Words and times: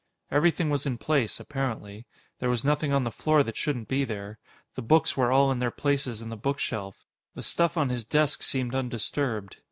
Everything 0.31 0.71
was 0.71 0.87
in 0.87 0.97
place, 0.97 1.39
apparently. 1.39 2.07
There 2.39 2.49
was 2.49 2.65
nothing 2.65 2.91
on 2.91 3.03
the 3.03 3.11
floor 3.11 3.43
that 3.43 3.55
shouldn't 3.55 3.87
be 3.87 4.03
there. 4.03 4.39
The 4.73 4.81
books 4.81 5.15
were 5.15 5.31
all 5.31 5.51
in 5.51 5.59
their 5.59 5.69
places 5.69 6.23
in 6.23 6.29
the 6.29 6.35
bookshelf. 6.37 7.05
The 7.35 7.43
stuff 7.43 7.77
on 7.77 7.89
his 7.89 8.03
desk 8.03 8.41
seemed 8.41 8.73
undisturbed. 8.73 9.57